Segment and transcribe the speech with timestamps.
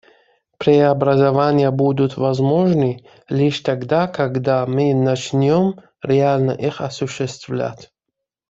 [0.57, 7.91] Преобразования будут возможны лишь тогда, когда мы начнем реально их осуществлять.